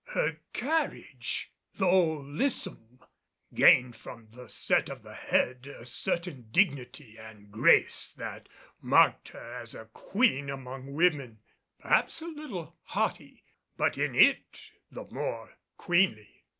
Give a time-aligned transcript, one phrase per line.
[0.15, 3.01] Her carriage, though lissome,
[3.53, 8.49] gained from the set of the head a certain dignity and grace that
[8.81, 11.41] marked her as a queen among women
[11.79, 13.43] perhaps a little haughty
[13.77, 16.45] but in it the more queenly.